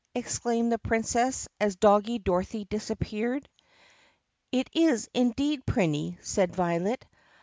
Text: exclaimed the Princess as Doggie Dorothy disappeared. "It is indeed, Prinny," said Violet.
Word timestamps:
exclaimed 0.15 0.71
the 0.71 0.79
Princess 0.79 1.47
as 1.59 1.75
Doggie 1.75 2.17
Dorothy 2.17 2.65
disappeared. 2.65 3.47
"It 4.51 4.67
is 4.73 5.07
indeed, 5.13 5.63
Prinny," 5.67 6.17
said 6.25 6.55
Violet. 6.55 7.05